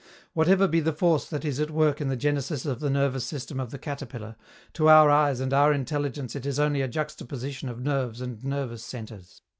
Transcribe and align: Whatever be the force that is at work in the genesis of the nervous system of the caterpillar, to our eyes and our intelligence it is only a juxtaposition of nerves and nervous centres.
Whatever 0.33 0.67
be 0.67 0.79
the 0.79 0.93
force 0.93 1.29
that 1.29 1.45
is 1.45 1.59
at 1.59 1.69
work 1.69 2.01
in 2.01 2.07
the 2.07 2.15
genesis 2.15 2.65
of 2.65 2.79
the 2.79 2.89
nervous 2.89 3.23
system 3.23 3.59
of 3.59 3.69
the 3.69 3.77
caterpillar, 3.77 4.35
to 4.73 4.89
our 4.89 5.11
eyes 5.11 5.39
and 5.39 5.53
our 5.53 5.71
intelligence 5.71 6.35
it 6.35 6.47
is 6.47 6.59
only 6.59 6.81
a 6.81 6.87
juxtaposition 6.87 7.69
of 7.69 7.83
nerves 7.83 8.19
and 8.19 8.43
nervous 8.43 8.83
centres. 8.83 9.43